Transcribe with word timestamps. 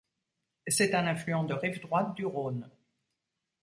C'est 0.65 0.95
un 0.95 1.05
affluent 1.05 1.43
de 1.43 1.53
rive 1.53 1.79
droite 1.79 2.15
du 2.15 2.25
Rhône. 2.25 2.71